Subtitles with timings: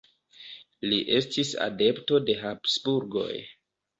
[0.93, 3.31] Li estis adepto de Habsburgoj.